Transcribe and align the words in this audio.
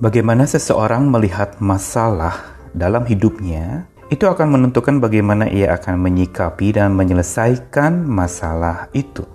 Bagaimana 0.00 0.48
seseorang 0.48 1.12
melihat 1.12 1.60
masalah 1.60 2.56
dalam 2.72 3.04
hidupnya 3.04 3.84
itu 4.08 4.24
akan 4.24 4.56
menentukan 4.56 4.96
bagaimana 4.96 5.44
ia 5.52 5.76
akan 5.76 6.00
menyikapi 6.00 6.72
dan 6.72 6.96
menyelesaikan 6.96 8.08
masalah 8.08 8.88
itu. 8.96 9.28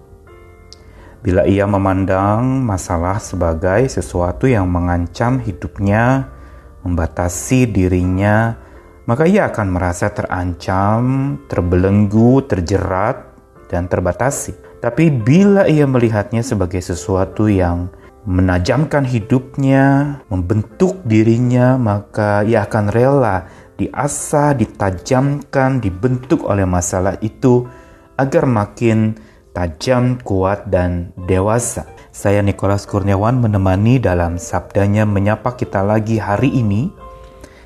Bila 1.21 1.45
ia 1.45 1.69
memandang 1.69 2.65
masalah 2.65 3.21
sebagai 3.21 3.85
sesuatu 3.93 4.49
yang 4.49 4.65
mengancam 4.65 5.37
hidupnya, 5.37 6.33
membatasi 6.81 7.69
dirinya, 7.69 8.57
maka 9.05 9.29
ia 9.29 9.45
akan 9.45 9.69
merasa 9.69 10.09
terancam, 10.09 11.37
terbelenggu, 11.45 12.41
terjerat, 12.49 13.21
dan 13.69 13.85
terbatasi. 13.85 14.81
Tapi 14.81 15.13
bila 15.13 15.69
ia 15.69 15.85
melihatnya 15.85 16.41
sebagai 16.41 16.81
sesuatu 16.81 17.45
yang 17.45 17.85
menajamkan 18.25 19.05
hidupnya, 19.05 20.19
membentuk 20.33 21.01
dirinya, 21.05 21.77
maka 21.77 22.41
ia 22.41 22.65
akan 22.65 22.89
rela 22.89 23.45
diasah, 23.75 24.55
ditajamkan, 24.55 25.83
dibentuk 25.83 26.47
oleh 26.47 26.63
masalah 26.63 27.19
itu 27.19 27.67
agar 28.15 28.47
makin 28.47 29.19
tajam, 29.51 30.19
kuat, 30.19 30.67
dan 30.67 31.11
dewasa. 31.27 31.87
Saya 32.15 32.39
Nikolas 32.39 32.87
Kurniawan 32.87 33.39
menemani 33.43 33.99
dalam 33.99 34.39
sabdanya 34.39 35.03
menyapa 35.03 35.55
kita 35.55 35.83
lagi 35.83 36.15
hari 36.19 36.51
ini 36.51 36.91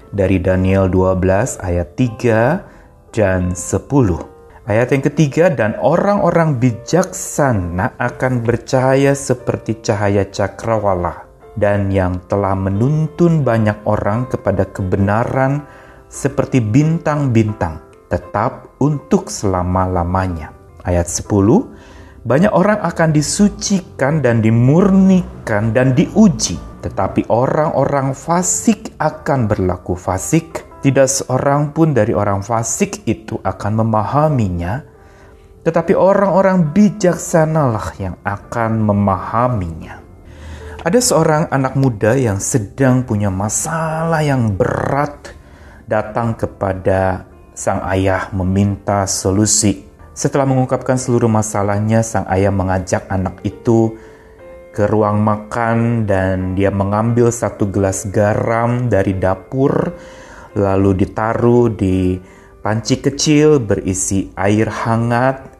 dari 0.10 0.42
Daniel 0.42 0.90
12 0.90 1.62
ayat 1.62 1.94
3 1.94 3.14
dan 3.14 3.54
10. 3.54 4.39
Ayat 4.70 4.94
yang 4.94 5.02
ketiga, 5.02 5.50
dan 5.50 5.74
orang-orang 5.82 6.62
bijaksana 6.62 7.98
akan 7.98 8.46
bercahaya 8.46 9.18
seperti 9.18 9.82
cahaya 9.82 10.30
cakrawala 10.30 11.26
dan 11.58 11.90
yang 11.90 12.22
telah 12.30 12.54
menuntun 12.54 13.42
banyak 13.42 13.82
orang 13.90 14.30
kepada 14.30 14.70
kebenaran 14.70 15.66
seperti 16.06 16.62
bintang-bintang 16.62 17.82
tetap 18.14 18.78
untuk 18.78 19.34
selama-lamanya. 19.34 20.54
Ayat 20.86 21.10
10, 21.10 22.30
banyak 22.30 22.54
orang 22.54 22.78
akan 22.86 23.10
disucikan 23.10 24.22
dan 24.22 24.46
dimurnikan 24.46 25.74
dan 25.74 25.98
diuji, 25.98 26.62
tetapi 26.86 27.26
orang-orang 27.34 28.14
fasik 28.14 28.94
akan 29.02 29.50
berlaku 29.50 29.98
fasik. 29.98 30.69
Tidak 30.80 31.08
seorang 31.08 31.76
pun 31.76 31.92
dari 31.92 32.16
orang 32.16 32.40
fasik 32.40 33.04
itu 33.04 33.36
akan 33.44 33.84
memahaminya, 33.84 34.80
tetapi 35.68 35.92
orang-orang 35.92 36.72
bijaksanalah 36.72 38.00
yang 38.00 38.16
akan 38.24 38.80
memahaminya. 38.80 40.00
Ada 40.80 41.00
seorang 41.04 41.52
anak 41.52 41.76
muda 41.76 42.16
yang 42.16 42.40
sedang 42.40 43.04
punya 43.04 43.28
masalah 43.28 44.24
yang 44.24 44.56
berat 44.56 45.36
datang 45.84 46.40
kepada 46.40 47.28
sang 47.52 47.84
ayah 47.92 48.32
meminta 48.32 49.04
solusi 49.04 49.90
setelah 50.20 50.44
mengungkapkan 50.44 51.00
seluruh 51.00 51.32
masalahnya, 51.32 52.04
sang 52.04 52.28
ayah 52.28 52.52
mengajak 52.52 53.08
anak 53.08 53.40
itu 53.48 53.96
ke 54.76 54.84
ruang 54.84 55.24
makan 55.24 56.04
dan 56.04 56.60
dia 56.60 56.76
mengambil 56.76 57.32
satu 57.32 57.72
gelas 57.72 58.04
garam 58.12 58.92
dari 58.92 59.16
dapur 59.16 59.96
lalu 60.58 61.06
ditaruh 61.06 61.74
di 61.74 62.18
panci 62.64 63.02
kecil 63.02 63.62
berisi 63.62 64.30
air 64.38 64.70
hangat 64.70 65.60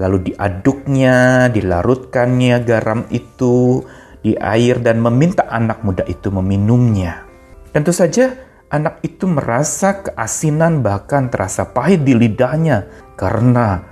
lalu 0.00 0.32
diaduknya, 0.32 1.52
dilarutkannya 1.52 2.56
garam 2.64 3.04
itu 3.12 3.84
di 4.24 4.32
air 4.32 4.80
dan 4.80 5.04
meminta 5.04 5.44
anak 5.44 5.84
muda 5.84 6.08
itu 6.08 6.32
meminumnya. 6.32 7.28
Tentu 7.76 7.92
saja 7.92 8.32
anak 8.72 9.04
itu 9.04 9.28
merasa 9.28 10.00
keasinan 10.00 10.80
bahkan 10.80 11.28
terasa 11.28 11.68
pahit 11.68 12.00
di 12.00 12.16
lidahnya 12.16 12.88
karena 13.20 13.90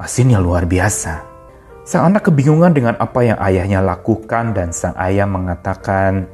Asinnya 0.00 0.40
luar 0.40 0.64
biasa. 0.64 1.28
Sang 1.84 2.08
anak 2.08 2.32
kebingungan 2.32 2.72
dengan 2.72 2.96
apa 2.96 3.20
yang 3.20 3.36
ayahnya 3.36 3.84
lakukan 3.84 4.56
dan 4.56 4.72
sang 4.72 4.96
ayah 4.96 5.28
mengatakan, 5.28 6.24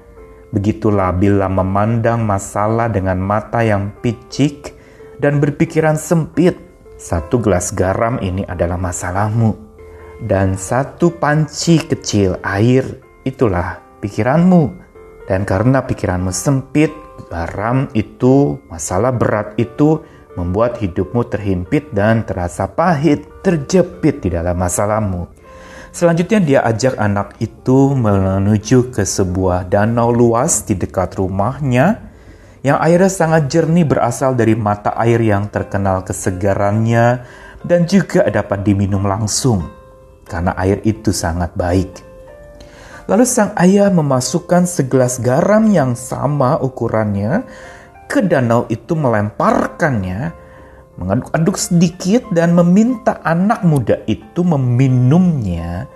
Begitulah 0.55 1.11
bila 1.17 1.51
memandang 1.51 2.23
masalah 2.23 2.87
dengan 2.87 3.19
mata 3.19 3.67
yang 3.67 3.91
picik 3.99 4.75
dan 5.19 5.43
berpikiran 5.43 5.99
sempit. 5.99 6.55
Satu 6.97 7.43
gelas 7.43 7.77
garam 7.77 8.17
ini 8.25 8.47
adalah 8.47 8.81
masalahmu. 8.81 9.53
Dan 10.17 10.57
satu 10.57 11.13
panci 11.13 11.77
kecil 11.77 12.41
air 12.41 12.89
itulah 13.29 13.85
pikiranmu. 14.01 14.87
Dan 15.29 15.45
karena 15.45 15.85
pikiranmu 15.85 16.33
sempit, 16.33 16.89
garam 17.29 17.91
itu, 17.93 18.57
masalah 18.71 19.13
berat 19.13 19.59
itu 19.61 20.01
membuat 20.39 20.79
hidupmu 20.79 21.27
terhimpit 21.27 21.91
dan 21.91 22.23
terasa 22.23 22.71
pahit, 22.71 23.27
terjepit 23.43 24.23
di 24.23 24.33
dalam 24.33 24.57
masalahmu. 24.57 25.36
Selanjutnya 25.97 26.41
dia 26.45 26.61
ajak 26.61 27.01
anak 27.01 27.41
itu 27.41 27.97
menuju 27.97 28.93
ke 28.93 29.09
sebuah 29.09 29.65
danau 29.65 30.13
luas 30.13 30.61
di 30.69 30.77
dekat 30.77 31.17
rumahnya 31.17 32.05
yang 32.61 32.77
airnya 32.85 33.09
sangat 33.09 33.49
jernih 33.49 33.89
berasal 33.89 34.37
dari 34.37 34.53
mata 34.53 34.93
air 34.93 35.17
yang 35.25 35.49
terkenal 35.49 36.05
kesegarannya 36.05 37.25
dan 37.65 37.89
juga 37.89 38.29
dapat 38.29 38.61
diminum 38.61 39.09
langsung 39.09 39.65
karena 40.29 40.53
air 40.61 40.85
itu 40.85 41.17
sangat 41.17 41.57
baik. 41.57 42.05
Lalu 43.09 43.25
sang 43.25 43.57
ayah 43.57 43.89
memasukkan 43.89 44.69
segelas 44.69 45.17
garam 45.17 45.65
yang 45.73 45.97
sama 45.97 46.61
ukurannya 46.61 47.41
ke 48.05 48.21
danau 48.21 48.69
itu 48.69 48.93
melemparkannya, 48.93 50.37
mengaduk-aduk 50.97 51.57
sedikit 51.61 52.25
dan 52.33 52.57
meminta 52.57 53.21
anak 53.25 53.65
muda 53.65 54.01
itu 54.09 54.41
meminumnya 54.41 55.89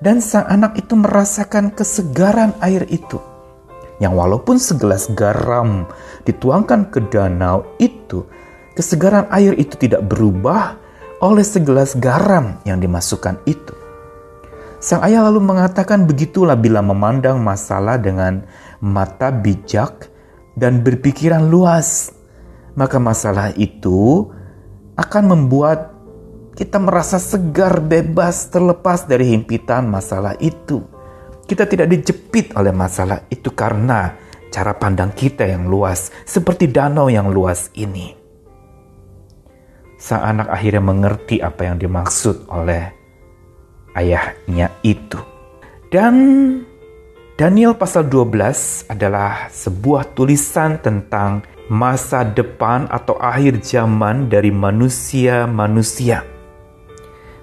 dan 0.00 0.22
sang 0.24 0.46
anak 0.48 0.78
itu 0.80 0.94
merasakan 0.96 1.72
kesegaran 1.74 2.56
air 2.64 2.86
itu. 2.88 3.20
Yang 3.98 4.14
walaupun 4.14 4.56
segelas 4.62 5.10
garam 5.12 5.90
dituangkan 6.22 6.86
ke 6.88 7.02
danau 7.10 7.66
itu, 7.82 8.24
kesegaran 8.78 9.26
air 9.34 9.58
itu 9.58 9.74
tidak 9.74 10.06
berubah 10.06 10.78
oleh 11.18 11.42
segelas 11.42 11.98
garam 11.98 12.62
yang 12.62 12.78
dimasukkan 12.78 13.42
itu. 13.42 13.74
Sang 14.78 15.02
ayah 15.02 15.26
lalu 15.26 15.42
mengatakan 15.42 16.06
begitulah 16.06 16.54
bila 16.54 16.78
memandang 16.78 17.42
masalah 17.42 17.98
dengan 17.98 18.46
mata 18.78 19.34
bijak, 19.34 20.06
dan 20.58 20.82
berpikiran 20.82 21.46
luas, 21.46 22.10
maka 22.74 22.98
masalah 22.98 23.54
itu 23.54 24.26
akan 24.98 25.24
membuat 25.30 25.94
kita 26.58 26.82
merasa 26.82 27.22
segar, 27.22 27.78
bebas, 27.78 28.50
terlepas 28.50 29.06
dari 29.06 29.30
himpitan 29.30 29.86
masalah 29.86 30.34
itu. 30.42 30.82
Kita 31.46 31.64
tidak 31.70 31.86
dijepit 31.94 32.58
oleh 32.58 32.74
masalah 32.74 33.22
itu 33.30 33.54
karena 33.54 34.18
cara 34.50 34.74
pandang 34.74 35.14
kita 35.14 35.46
yang 35.46 35.70
luas, 35.70 36.10
seperti 36.26 36.66
danau 36.66 37.06
yang 37.06 37.30
luas 37.30 37.70
ini. 37.78 38.18
Sang 40.02 40.18
anak 40.18 40.50
akhirnya 40.50 40.82
mengerti 40.82 41.38
apa 41.38 41.70
yang 41.70 41.78
dimaksud 41.78 42.50
oleh 42.50 42.90
ayahnya 43.94 44.74
itu. 44.82 45.18
Dan 45.88 46.14
Daniel 47.38 47.78
pasal 47.78 48.10
12 48.10 48.90
adalah 48.90 49.46
sebuah 49.46 50.10
tulisan 50.12 50.82
tentang 50.82 51.46
masa 51.68 52.24
depan 52.24 52.88
atau 52.88 53.16
akhir 53.20 53.60
zaman 53.60 54.32
dari 54.32 54.48
manusia-manusia. 54.48 56.24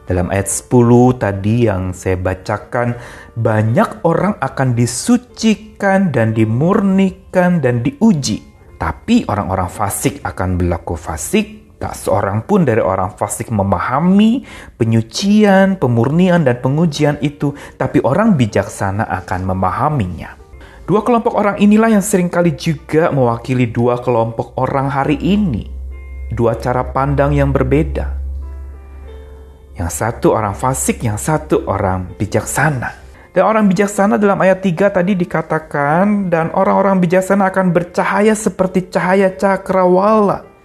Dalam 0.06 0.30
ayat 0.30 0.46
10 0.46 1.18
tadi 1.18 1.66
yang 1.66 1.90
saya 1.90 2.18
bacakan, 2.18 2.94
banyak 3.34 4.06
orang 4.06 4.38
akan 4.38 4.78
disucikan 4.78 6.14
dan 6.14 6.34
dimurnikan 6.38 7.58
dan 7.58 7.82
diuji. 7.82 8.42
Tapi 8.78 9.26
orang-orang 9.26 9.66
fasik 9.66 10.22
akan 10.22 10.62
berlaku 10.62 10.94
fasik, 10.94 11.66
Tak 11.76 11.92
seorang 11.92 12.48
pun 12.48 12.64
dari 12.64 12.80
orang 12.80 13.20
fasik 13.20 13.52
memahami 13.52 14.48
penyucian, 14.80 15.76
pemurnian, 15.76 16.48
dan 16.48 16.64
pengujian 16.64 17.20
itu, 17.20 17.52
tapi 17.76 18.00
orang 18.00 18.40
bijaksana 18.40 19.04
akan 19.04 19.52
memahaminya. 19.52 20.45
Dua 20.86 21.02
kelompok 21.02 21.34
orang 21.34 21.58
inilah 21.58 21.98
yang 21.98 22.06
sering 22.06 22.30
kali 22.30 22.54
juga 22.54 23.10
mewakili 23.10 23.66
dua 23.66 23.98
kelompok 24.02 24.54
orang 24.62 24.90
hari 24.94 25.18
ini. 25.18 25.66
Dua 26.30 26.54
cara 26.58 26.86
pandang 26.86 27.34
yang 27.34 27.50
berbeda. 27.50 28.06
Yang 29.76 29.92
satu 29.92 30.38
orang 30.38 30.54
fasik, 30.54 31.02
yang 31.02 31.18
satu 31.18 31.66
orang 31.66 32.14
bijaksana. 32.16 33.02
Dan 33.36 33.44
orang 33.44 33.68
bijaksana 33.68 34.16
dalam 34.16 34.40
ayat 34.40 34.64
3 34.64 34.96
tadi 34.96 35.12
dikatakan, 35.12 36.32
dan 36.32 36.56
orang-orang 36.56 37.04
bijaksana 37.04 37.52
akan 37.52 37.76
bercahaya 37.76 38.32
seperti 38.32 38.88
cahaya 38.88 39.28
cakrawala 39.36 40.56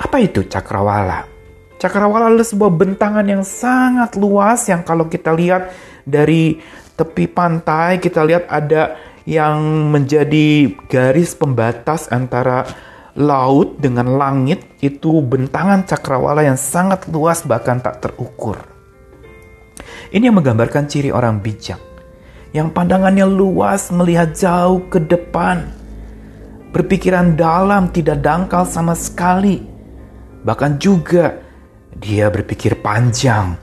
apa 0.00 0.16
itu 0.16 0.48
cakrawala? 0.48 1.28
Cakrawala 1.76 2.32
adalah 2.32 2.48
sebuah 2.48 2.72
bentangan 2.72 3.24
yang 3.28 3.44
sangat 3.44 4.16
luas 4.16 4.64
yang 4.64 4.80
kalau 4.80 5.12
kita 5.12 5.36
lihat 5.36 5.68
dari 6.08 6.56
tepi 6.96 7.28
pantai, 7.28 8.00
kita 8.00 8.24
lihat 8.24 8.48
ada 8.48 8.96
yang 9.30 9.94
menjadi 9.94 10.74
garis 10.90 11.38
pembatas 11.38 12.10
antara 12.10 12.66
laut 13.14 13.78
dengan 13.78 14.18
langit 14.18 14.66
itu 14.82 15.22
bentangan 15.22 15.86
cakrawala 15.86 16.42
yang 16.42 16.58
sangat 16.58 17.06
luas 17.06 17.46
bahkan 17.46 17.78
tak 17.78 18.02
terukur. 18.02 18.58
Ini 20.10 20.26
yang 20.26 20.42
menggambarkan 20.42 20.90
ciri 20.90 21.14
orang 21.14 21.38
bijak 21.38 21.78
yang 22.50 22.74
pandangannya 22.74 23.22
luas 23.30 23.94
melihat 23.94 24.34
jauh 24.34 24.82
ke 24.90 24.98
depan. 24.98 25.70
Berpikiran 26.74 27.38
dalam 27.38 27.90
tidak 27.94 28.22
dangkal 28.22 28.66
sama 28.66 28.98
sekali. 28.98 29.62
Bahkan 30.42 30.82
juga 30.82 31.38
dia 31.94 32.26
berpikir 32.30 32.82
panjang 32.82 33.54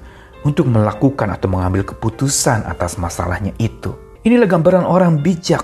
untuk 0.48 0.72
melakukan 0.72 1.28
atau 1.36 1.48
mengambil 1.52 1.84
keputusan 1.84 2.64
atas 2.64 2.96
masalahnya 2.96 3.52
itu. 3.60 4.07
Inilah 4.28 4.44
gambaran 4.44 4.84
orang 4.84 5.24
bijak 5.24 5.64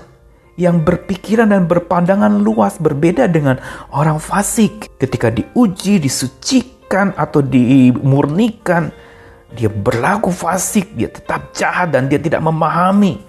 yang 0.56 0.80
berpikiran 0.88 1.52
dan 1.52 1.68
berpandangan 1.68 2.32
luas 2.40 2.80
berbeda 2.80 3.28
dengan 3.28 3.60
orang 3.92 4.16
fasik. 4.16 4.88
Ketika 4.96 5.28
diuji, 5.28 6.00
disucikan 6.00 7.12
atau 7.12 7.44
dimurnikan, 7.44 8.88
dia 9.52 9.68
berlaku 9.68 10.32
fasik, 10.32 10.96
dia 10.96 11.12
tetap 11.12 11.52
jahat 11.52 11.92
dan 11.92 12.08
dia 12.08 12.16
tidak 12.16 12.40
memahami. 12.40 13.20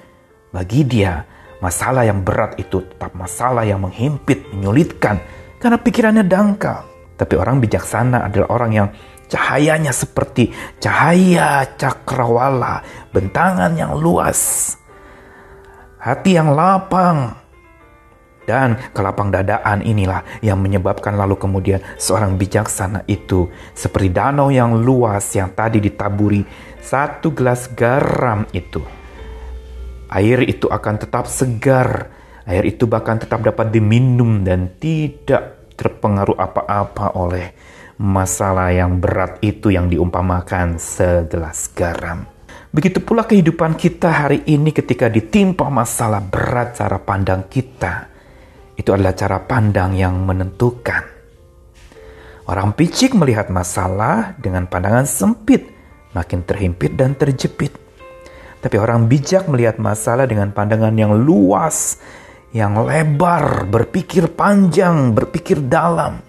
Bagi 0.56 0.88
dia, 0.88 1.28
masalah 1.60 2.08
yang 2.08 2.24
berat 2.24 2.56
itu 2.56 2.88
tetap 2.88 3.12
masalah 3.12 3.68
yang 3.68 3.84
menghimpit, 3.84 4.56
menyulitkan 4.56 5.20
karena 5.60 5.76
pikirannya 5.76 6.24
dangkal. 6.24 6.88
Tapi 7.20 7.36
orang 7.36 7.60
bijaksana 7.60 8.24
adalah 8.24 8.48
orang 8.56 8.72
yang 8.72 8.88
Cahayanya 9.26 9.90
seperti 9.90 10.54
cahaya 10.78 11.66
cakrawala, 11.82 12.86
bentangan 13.10 13.74
yang 13.74 13.98
luas, 13.98 14.78
hati 16.06 16.38
yang 16.38 16.54
lapang, 16.54 17.34
dan 18.46 18.78
kelapang 18.94 19.34
dadaan 19.34 19.81
inilah 19.81 20.22
yang 20.46 20.62
menyebabkan 20.62 21.18
lalu 21.18 21.34
kemudian 21.34 21.81
seorang 21.98 22.38
bijaksana 22.38 23.02
itu 23.10 23.50
seperti 23.74 24.13
danau 24.13 24.54
yang 24.54 24.78
luas 24.78 25.25
yang 25.34 25.50
tadi 25.57 25.81
ditaburi 25.81 26.46
satu 26.78 27.34
gelas 27.34 27.74
garam 27.74 28.46
itu. 28.54 28.86
Air 30.13 30.46
itu 30.46 30.69
akan 30.69 30.96
tetap 31.02 31.25
segar, 31.25 32.13
air 32.46 32.63
itu 32.69 32.86
bahkan 32.86 33.18
tetap 33.18 33.42
dapat 33.42 33.74
diminum 33.74 34.46
dan 34.46 34.78
tidak 34.78 35.74
terpengaruh 35.74 36.38
apa-apa 36.38 37.18
oleh 37.18 37.58
masalah 37.98 38.69
yang 38.69 39.01
berat 39.01 39.42
itu 39.42 39.74
yang 39.74 39.90
diumpamakan 39.90 40.78
segelas 40.78 41.74
garam. 41.74 42.35
Begitu 42.75 43.00
pula 43.00 43.24
kehidupan 43.24 43.80
kita 43.80 44.27
hari 44.27 44.44
ini 44.51 44.75
ketika 44.75 45.07
ditimpa 45.07 45.72
masalah 45.72 46.19
berat 46.19 46.75
cara 46.75 47.00
pandang 47.00 47.48
kita. 47.48 48.12
Itu 48.75 48.92
adalah 48.92 49.16
cara 49.16 49.39
pandang 49.39 49.95
yang 49.95 50.27
menentukan. 50.27 51.07
Orang 52.51 52.75
picik 52.75 53.16
melihat 53.16 53.48
masalah 53.48 54.36
dengan 54.36 54.68
pandangan 54.68 55.07
sempit, 55.07 55.72
makin 56.12 56.44
terhimpit 56.44 57.00
dan 57.00 57.16
terjepit. 57.16 57.72
Tapi 58.60 58.75
orang 58.75 59.07
bijak 59.07 59.48
melihat 59.48 59.80
masalah 59.80 60.27
dengan 60.27 60.51
pandangan 60.51 61.00
yang 61.00 61.16
luas, 61.16 62.04
yang 62.51 62.75
lebar, 62.83 63.72
berpikir 63.72 64.36
panjang, 64.36 65.16
berpikir 65.16 65.63
dalam 65.63 66.25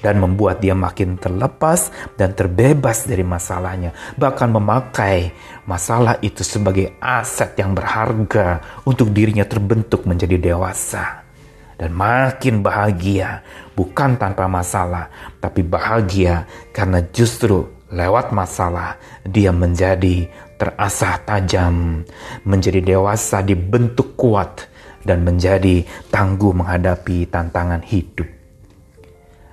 dan 0.00 0.20
membuat 0.20 0.64
dia 0.64 0.72
makin 0.72 1.20
terlepas 1.20 1.92
dan 2.16 2.32
terbebas 2.32 3.04
dari 3.04 3.24
masalahnya, 3.24 3.92
bahkan 4.16 4.48
memakai 4.48 5.32
masalah 5.68 6.16
itu 6.24 6.40
sebagai 6.44 6.96
aset 7.00 7.56
yang 7.60 7.76
berharga 7.76 8.60
untuk 8.84 9.12
dirinya 9.12 9.44
terbentuk 9.44 10.08
menjadi 10.08 10.36
dewasa. 10.40 11.24
Dan 11.80 11.96
makin 11.96 12.60
bahagia, 12.60 13.40
bukan 13.72 14.20
tanpa 14.20 14.44
masalah, 14.44 15.08
tapi 15.40 15.64
bahagia 15.64 16.44
karena 16.76 17.00
justru 17.08 17.64
lewat 17.88 18.36
masalah 18.36 19.00
dia 19.24 19.48
menjadi 19.48 20.28
terasah 20.60 21.24
tajam, 21.24 22.04
menjadi 22.44 22.84
dewasa 22.84 23.40
dibentuk 23.40 24.12
kuat, 24.12 24.68
dan 25.00 25.24
menjadi 25.24 25.80
tangguh 26.12 26.52
menghadapi 26.52 27.24
tantangan 27.32 27.80
hidup. 27.80 28.39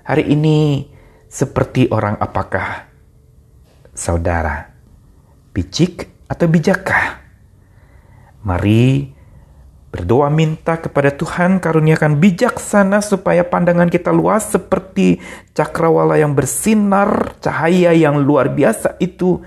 Hari 0.07 0.23
ini 0.23 0.87
seperti 1.27 1.91
orang 1.91 2.15
apakah? 2.23 2.87
Saudara, 3.91 4.71
bicik 5.51 6.23
atau 6.31 6.47
bijakkah? 6.47 7.19
Mari 8.47 9.11
berdoa 9.91 10.31
minta 10.31 10.79
kepada 10.79 11.11
Tuhan 11.11 11.59
karuniakan 11.59 12.23
bijaksana 12.23 13.03
supaya 13.03 13.43
pandangan 13.43 13.91
kita 13.91 14.15
luas 14.15 14.47
seperti 14.47 15.19
cakrawala 15.51 16.15
yang 16.15 16.31
bersinar, 16.31 17.35
cahaya 17.43 17.91
yang 17.91 18.23
luar 18.23 18.47
biasa 18.47 18.95
itu 19.03 19.43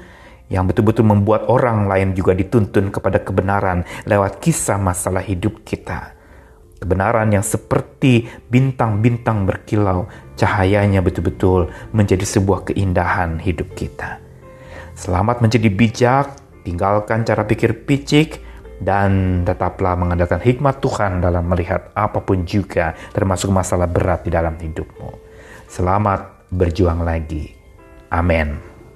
yang 0.53 0.69
betul-betul 0.69 1.09
membuat 1.09 1.49
orang 1.49 1.89
lain 1.89 2.13
juga 2.13 2.37
dituntun 2.37 2.93
kepada 2.93 3.17
kebenaran 3.17 3.89
lewat 4.05 4.45
kisah 4.45 4.77
masalah 4.77 5.25
hidup 5.25 5.65
kita. 5.65 6.20
Kebenaran 6.81 7.29
yang 7.29 7.45
seperti 7.45 8.25
bintang-bintang 8.49 9.45
berkilau, 9.45 10.09
cahayanya 10.41 11.05
betul-betul 11.05 11.69
menjadi 11.93 12.25
sebuah 12.25 12.73
keindahan 12.73 13.37
hidup 13.37 13.77
kita. 13.77 14.17
Selamat 14.97 15.45
menjadi 15.45 15.69
bijak, 15.69 16.41
tinggalkan 16.65 17.29
cara 17.29 17.45
pikir 17.45 17.85
picik, 17.85 18.41
dan 18.81 19.45
tetaplah 19.45 19.93
mengandalkan 19.93 20.41
hikmat 20.41 20.81
Tuhan 20.81 21.21
dalam 21.21 21.45
melihat 21.45 21.93
apa 21.93 22.25
pun 22.25 22.49
juga, 22.49 22.97
termasuk 23.13 23.53
masalah 23.53 23.85
berat 23.85 24.25
di 24.25 24.33
dalam 24.33 24.57
hidupmu. 24.57 25.13
Selamat 25.69 26.49
berjuang 26.49 27.05
lagi. 27.05 27.53
Amin. 28.09 28.70